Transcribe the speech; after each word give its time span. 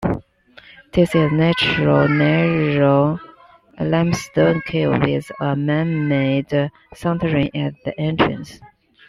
This 0.93 1.09
is 1.13 1.29
a 1.31 1.31
natural 1.31 2.07
narrow 2.07 3.19
limestone 3.79 4.59
cave 4.65 4.99
with 4.99 5.31
a 5.39 5.55
man-made 5.55 6.47
souterrain 6.91 7.51
at 7.55 7.75
the 7.85 7.93
entrance. 7.99 8.59